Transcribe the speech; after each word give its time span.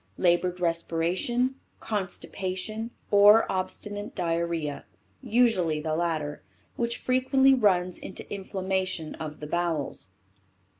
Labored 0.17 0.59
respiration, 0.59 1.57
constipation 1.79 2.89
or 3.11 3.45
obstinate 3.51 4.15
diarrhoea, 4.15 4.85
usually 5.21 5.79
the 5.79 5.95
latter, 5.95 6.41
which 6.75 6.97
frequently 6.97 7.53
runs 7.53 7.99
into 7.99 8.27
inflammation 8.33 9.13
of 9.13 9.41
the 9.41 9.45
bowels. 9.45 10.07